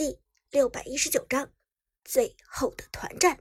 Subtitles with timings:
[0.00, 0.18] 第
[0.50, 1.52] 六百一十九章
[2.04, 3.38] 最后的团战。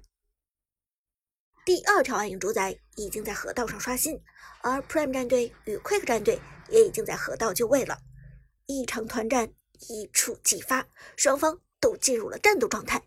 [1.65, 4.21] 第二条暗影主宰已经在河道上刷新，
[4.61, 7.99] 而 Prime 战队与 Quick 战队也已经在河道就位了。
[8.65, 9.53] 一场团战
[9.87, 10.85] 一触即发，
[11.15, 13.01] 双方都进入了战斗状态。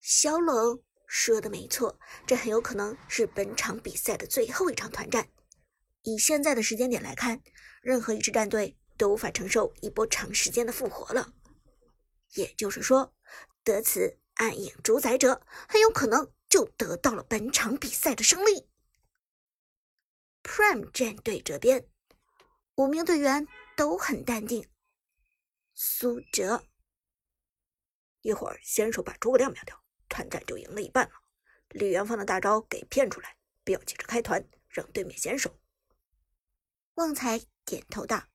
[0.00, 5.28] 小冷说的没错，这很有可能是本场比赛的最后一场团战。
[6.02, 7.42] 以现在的时间点来看，
[7.82, 11.32] 任何一支战队都无法承受一波长时间的复活了。
[12.36, 13.14] 也就是说，
[13.64, 18.68] 得此暗影主宰者很有可能就得到了本场比赛的胜利。
[20.42, 21.88] Prime 战队这边，
[22.76, 24.70] 五名队员都很淡定。
[25.74, 26.64] 苏哲，
[28.20, 31.12] 一会儿先手把诸葛亮秒掉，团战就赢了一半了。
[31.70, 35.58] 李元芳的大招给骗出来，不要急着开团，让对面先手。
[36.94, 38.28] 旺财点头道：“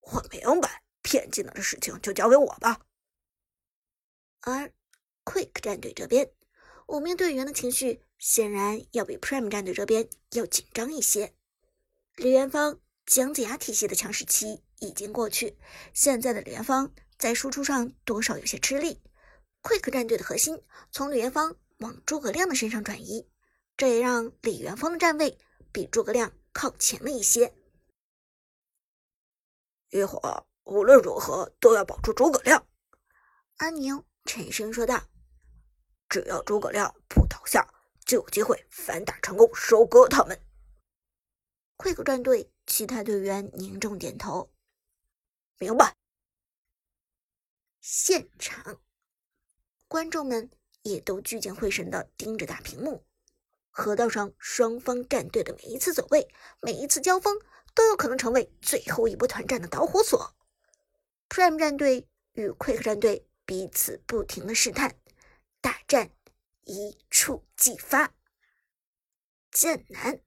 [0.00, 2.82] 我明白。”骗技能的事情就交给我吧。
[4.40, 4.70] 而
[5.24, 6.30] Quick 战队这边，
[6.86, 11.32] 五名队员的情绪显然要比 Prime 战队这边要紧张一些。
[12.16, 15.56] 李元芳、姜子牙体系的强势期已经过去，
[15.94, 19.00] 现在的李元芳在输出上多少有些吃力。
[19.62, 23.26] Quick 战队的核心从李元芳往诸葛亮的身上转移，
[23.78, 25.38] 这也让李元芳的站位
[25.72, 27.54] 比诸葛亮靠前了一些。
[29.88, 30.47] 一会儿。
[30.68, 32.66] 无论如何都要保住诸葛亮，
[33.56, 35.02] 阿宁沉声说道
[36.10, 37.66] ：“只要诸葛亮不倒下，
[38.04, 40.38] 就有机会反打成功，收割他们。”
[41.78, 44.52] Quick 战队其他队员凝重点头，
[45.58, 45.96] 明白。
[47.80, 48.78] 现场
[49.86, 50.50] 观众们
[50.82, 53.06] 也都聚精会神的盯着大屏幕，
[53.70, 56.28] 河道上双方战队的每一次走位，
[56.60, 57.40] 每一次交锋，
[57.74, 60.34] 都有可能成为最后一波团战的导火索。
[61.38, 64.98] Prime 战队与 Quick 战队彼此不停的试探，
[65.60, 66.10] 大战
[66.64, 68.12] 一触即发。
[69.52, 70.20] 剑南，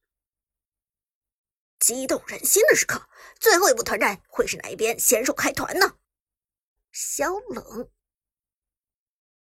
[1.78, 3.10] 激动人心的时刻，
[3.42, 5.98] 最后一步团战会是哪一边先手开团呢？
[6.94, 7.92] 小冷，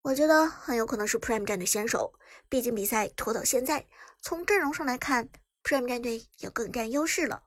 [0.02, 2.19] 我觉得很有可能是 Prime 战队先手，
[2.50, 3.88] 毕竟比赛拖到现在，
[4.22, 5.29] 从阵容上来看
[5.63, 7.46] ，Prime 战队要更占优势了。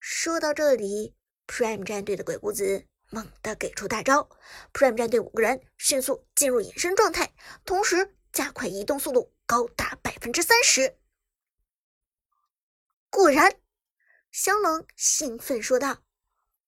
[0.00, 1.14] 说到这里。
[1.46, 4.28] Prime 战队的鬼谷子猛地给出大招
[4.72, 7.32] ，Prime 战队五个人迅速进入隐身状态，
[7.64, 10.98] 同时加快移动速度高达百分之三十。
[13.08, 13.60] 果然，
[14.30, 16.02] 香冷兴奋说道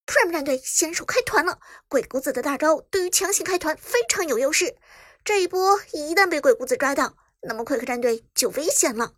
[0.06, 4.78] ：“Prime 战队先手开团了，鬼谷子的大招对于强行开团非常有优势。
[5.25, 9.17] 这一波一旦被鬼谷子抓到，那么 Quick 战队就危险了。”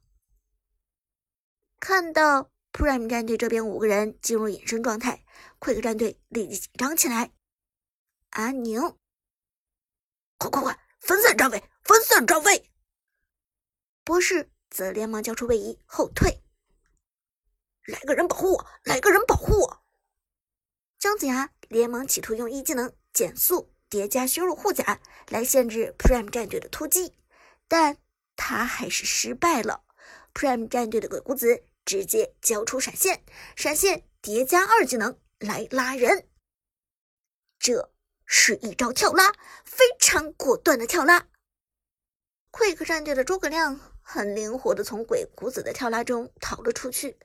[1.79, 5.25] 看到 Prime 战队这边五个人进入隐身状态。
[5.59, 7.33] Quick 战队立即紧张起来。
[8.31, 8.81] 阿宁，
[10.39, 12.71] 快快快，分散站位，分散站位！
[14.05, 16.43] 博士则连忙交出位移后退。
[17.87, 19.83] 来个人保护我，来个人保护我！
[20.99, 27.15] 姜子牙连忙企图用一技能减速叠加削弱护甲来限制 Prime 战队的突击，
[27.67, 27.99] 但
[28.37, 29.85] 他还是失败了。
[30.33, 33.25] Prime 战队的鬼谷子直接交出闪现，
[33.57, 35.21] 闪现叠加二技能。
[35.41, 36.29] 来拉人，
[37.59, 37.93] 这
[38.25, 39.33] 是一招跳拉，
[39.65, 41.27] 非常果断的跳拉。
[42.53, 47.19] Quick 战队的诸葛亮很灵活的从鬼谷子的跳拉中逃了出去，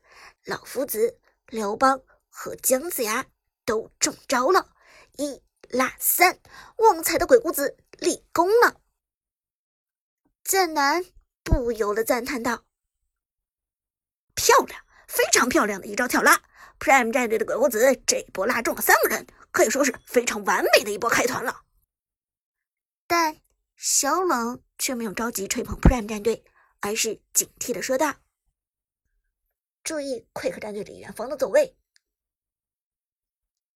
[0.45, 3.27] 老夫子、刘邦和姜子牙
[3.65, 4.73] 都中招了，
[5.17, 6.39] 一拉三，
[6.77, 8.81] 旺财的鬼谷子立功了。
[10.43, 11.05] 剑南
[11.43, 12.64] 不由得赞叹道
[14.35, 16.41] ：“漂亮，非常漂亮的一招跳拉。”
[16.77, 21.63] Prime 战队的鬼谷子这一波拉中了三个人，可以说是非常完美的一波开团了。
[23.07, 23.39] 但
[23.77, 26.43] 小冷却没有着急吹捧 Prime 战队，
[26.81, 28.15] 而是警惕的说道
[29.83, 31.77] ：“注意 Quick 战队李元芳的走位。”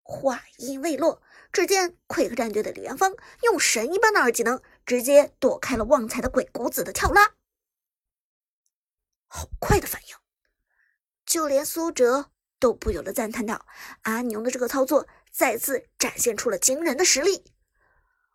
[0.03, 1.21] 话音未落，
[1.53, 3.13] 只见 Quick 战队的李元芳
[3.43, 7.35] 用神一般的二技能，直接躲开了旺财的鬼谷子的跳拉。
[9.27, 10.15] 好快的反应，
[11.29, 12.31] 就连苏哲。
[12.61, 13.65] 都不由得赞叹道
[14.03, 17.53] ：“阿牛的这个操作再次展现出了惊人的实力，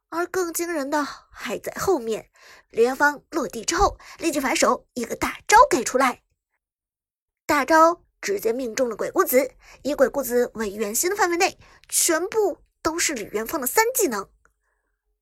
[0.09, 2.31] 而更惊人的还在后面。
[2.71, 6.23] 李元芳落地之后，立即反手一个大招给出来，
[7.45, 9.53] 大招直接命中了鬼谷子。
[9.83, 14.31] 以鬼谷子为圆心的范围内，全部都是李元芳的三技能。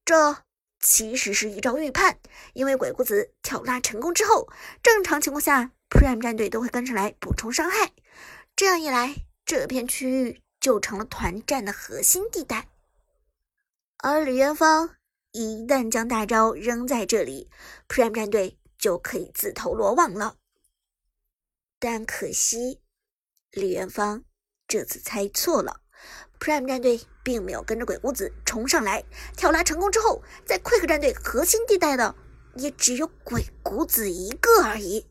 [0.04, 0.44] 这
[0.82, 2.18] 其实是一招预判，
[2.52, 4.48] 因为鬼谷子跳拉成功之后，
[4.82, 7.92] 正常情况下，Prime 战队都会跟上来补充伤害。”
[8.54, 12.68] 这样一来，这片区域就成了团战的核心地带。
[13.98, 14.96] 而李元芳
[15.30, 17.48] 一旦将大招扔在这里
[17.88, 20.36] ，Prime 战队就可以自投罗网了。
[21.78, 22.80] 但可惜，
[23.52, 24.24] 李元芳
[24.66, 25.81] 这次猜错了
[26.42, 29.04] ，Prime 战队并没有跟着鬼谷子冲上来。
[29.36, 32.16] 跳拉成功之后，在 Quick 战队核心地带的
[32.56, 35.08] 也只有鬼谷子一个而已。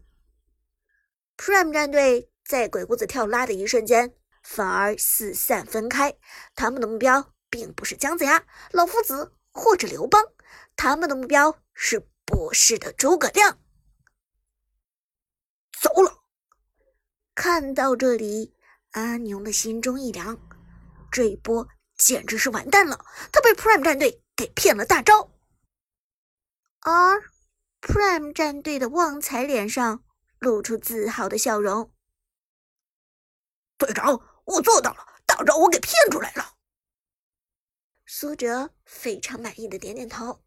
[1.38, 4.14] Prime 战队在鬼谷子跳拉的一瞬间，
[4.44, 6.18] 反而四散分开，
[6.54, 7.34] 他们的目标。
[7.52, 10.24] 并不是姜子牙、老夫子或者刘邦，
[10.78, 13.60] 他们的目标是博士的诸葛亮。
[15.78, 16.24] 走了。
[17.36, 18.56] 看到这里，
[18.92, 20.40] 阿牛的心中一凉，
[21.12, 25.32] 这一波简直是完蛋了，他被 Prime 战队给骗了大招。
[26.80, 27.30] 而
[27.82, 30.04] Prime 战队的旺财脸上
[30.40, 31.94] 露出自豪的笑容
[33.78, 36.56] ：“队长，我做到了，大招我给骗出来了。”
[38.08, 40.44] 苏哲非常满意的点点头，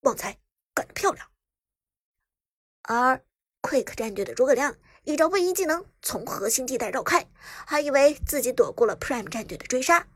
[0.00, 0.40] 旺财
[0.72, 1.30] 干得漂亮。
[2.82, 3.24] 而
[3.62, 7.28] Quick 战队的诸葛亮一招位移技能从核心地带绕开，
[7.66, 10.08] 还以为自己躲过了 Prime 战队的追杀，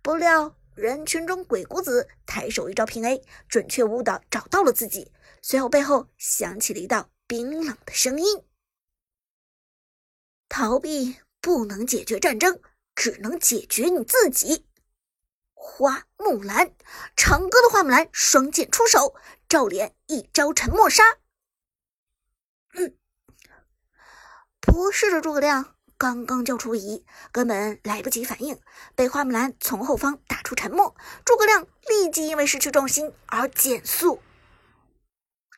[0.00, 5.12] 不料人群中鬼谷子抬手一招平 A，准确无误的找到了自己。
[5.42, 8.44] 随后背后响起了一道冰冷的声音
[10.48, 12.60] ：“逃避不能解决战争，
[12.94, 14.66] 只能解决你自己。”
[15.52, 16.72] 花木兰，
[17.16, 19.16] 长歌的花木兰双剑出手，
[19.48, 21.02] 照脸一招沉默杀。
[22.74, 22.96] 嗯，
[24.72, 28.58] 不是的诸葛亮刚刚交出移，根本来不及反应，
[28.94, 30.96] 被花木兰从后方打出沉默。
[31.26, 34.22] 诸葛亮立即因为失去重心而减速。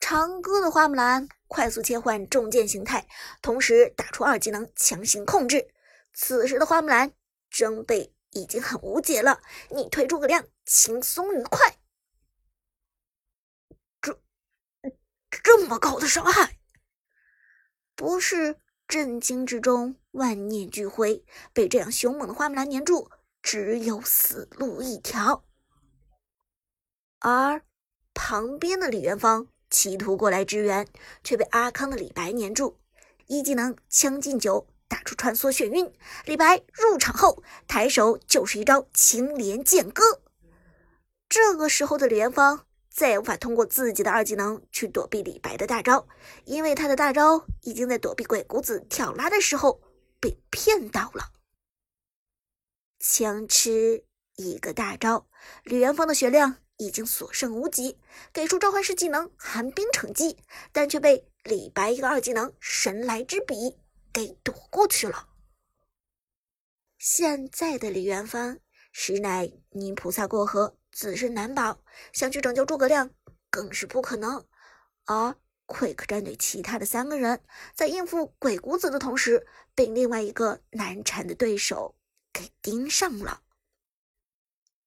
[0.01, 3.07] 长歌的花木兰快速切换重剑形态，
[3.41, 5.69] 同时打出二技能强行控制。
[6.13, 7.13] 此时的花木兰
[7.51, 8.13] 装备。
[8.37, 9.41] 已经很无解了，
[9.71, 11.79] 你推诸葛亮轻松愉快，
[14.03, 14.21] 这
[15.31, 16.59] 这么高的伤害，
[17.95, 18.59] 不是
[18.95, 23.11] 震惊之中万念俱灰，被这样凶猛的花木兰粘住，
[23.43, 25.45] 只有死路一条。
[27.19, 27.65] 而
[28.15, 30.87] 旁边的李元芳企图过来支援，
[31.25, 32.79] 却被阿康的李白粘住，
[33.27, 34.69] 一技能将进酒。
[34.87, 35.93] 打出穿梭眩晕，
[36.25, 40.23] 李白入场后抬手就是一招青莲剑歌。
[41.29, 42.65] 这个时候的李元芳
[42.95, 46.07] 再也无法通过自己的二技能去躲避李白的大招，
[46.45, 49.81] 因为他的大招已经在躲避鬼谷子跳拉的时候
[50.21, 51.33] 被骗到了。
[53.01, 54.05] 枪吃
[54.37, 55.27] 一个大招，
[55.65, 57.99] 李元芳的血量已经所剩无几，
[58.33, 60.39] 给出召唤师技能寒冰惩击，
[60.73, 63.79] 但却被李白一个二技能神来之笔。
[64.15, 65.31] 给躲过去了。
[66.99, 68.61] 现在的李元芳
[68.93, 71.83] 实乃泥菩萨过河，自身难保，
[72.13, 73.11] 想去拯救诸葛亮
[73.51, 74.47] 更是不可能。
[75.05, 75.37] 而
[75.67, 77.43] Quick 战队其他的三个人
[77.75, 81.97] 在应付鬼谷子的同时，被另外一个难缠的对手
[82.33, 83.43] 给盯上了。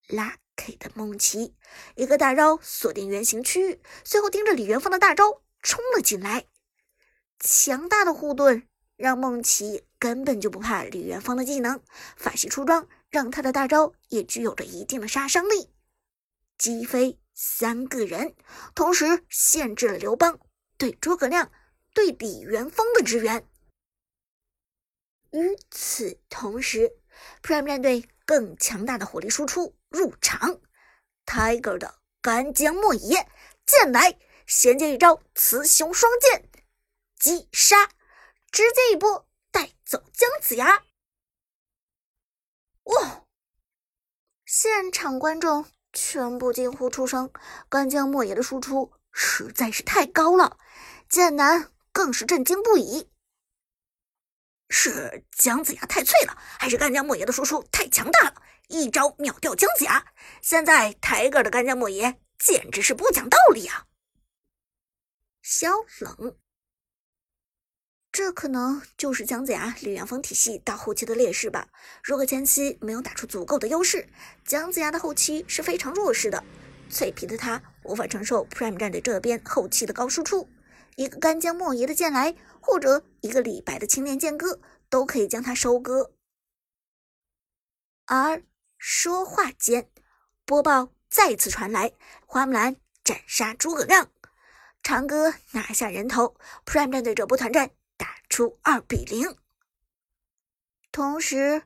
[0.07, 1.55] Lucky 的梦琪
[1.95, 6.45] 一个大招锁定圆形区域，随后盯着李元芳的大招冲了进来，
[7.39, 8.67] 强大的护盾。
[8.95, 11.79] 让梦琪根本就不怕李元芳的技能，
[12.15, 15.69] 法系出装让他的大招也具有着一定的杀伤力，
[16.57, 18.35] 击飞三个人，
[18.73, 20.39] 同时限制了刘邦
[20.77, 21.51] 对诸葛亮、
[21.93, 23.47] 对李元芳的支援。
[25.31, 26.99] 与此同时
[27.41, 30.61] ，Prime 战队更强大的火力输出入场
[31.25, 33.29] ，Tiger 的干将莫邪
[33.65, 36.49] 剑来，衔接一招雌雄双剑
[37.19, 37.89] 击杀。
[38.49, 40.85] 直接一波带走姜子牙！
[42.83, 43.25] 哇！
[44.45, 45.65] 现场观众
[45.97, 47.31] 全部惊呼出声，
[47.69, 50.59] 干将莫邪的输出实在是太高了，
[51.09, 53.09] 剑南更是震惊不已。
[54.69, 58.35] 是姜子牙太脆了，还是干将莫邪的输出太强大了，
[58.67, 60.05] 一招秒掉姜子牙？
[60.43, 63.87] 现在抬个的干将莫邪简直是不讲道理啊！
[65.41, 66.37] 萧冷。
[68.17, 71.67] 这可能就是姜子牙、李元芳体系到后期的劣势吧。
[72.03, 74.09] 如果前期没有打出足够的优势，
[74.43, 76.43] 姜子牙的后期是非常弱势的。
[76.89, 80.49] 脆皮的他无法承受 Prime 战队这边后期的高输出，
[80.95, 84.59] 一个干将莫邪的剑来，或者一个李白的青莲剑歌，
[84.89, 86.11] 都可以将他收割。
[88.07, 88.41] 而
[88.79, 89.91] 说话间，
[90.43, 91.91] 播报再次传来：
[92.25, 94.09] 花木兰斩杀诸葛亮，
[94.81, 97.69] 长歌拿下人头，Prime 战队这波团战。
[97.97, 99.37] 打出二比零，
[100.91, 101.63] 同时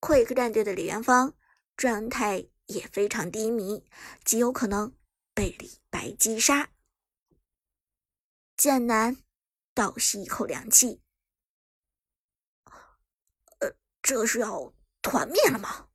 [0.00, 1.34] ，Quick 战队的李元芳
[1.76, 3.84] 状态也非常低迷，
[4.24, 4.94] 极有可能
[5.34, 6.70] 被李白击杀。
[8.56, 9.16] 剑南
[9.72, 11.00] 倒吸一口凉气
[13.60, 15.88] ：“呃，这是要团灭了吗？”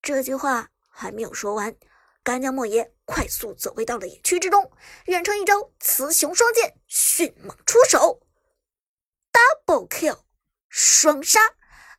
[0.00, 1.76] 这句话还没有说完，
[2.24, 4.70] 干将莫邪快速走位到了野区之中，
[5.06, 8.22] 远程一招雌雄双剑，迅猛出手
[9.32, 10.20] ，double kill，
[10.68, 11.40] 双杀！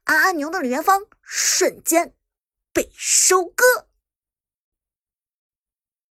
[0.05, 2.15] 阿牛的李元芳瞬间
[2.71, 3.89] 被收割。